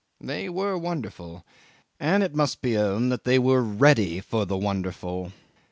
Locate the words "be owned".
2.63-3.11